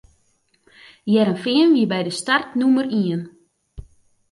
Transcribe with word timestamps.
Hearrenfean 1.11 1.69
wie 1.75 1.85
by 1.91 2.01
dy 2.05 2.13
start 2.19 2.47
nûmer 2.59 2.87
ien. 3.05 3.21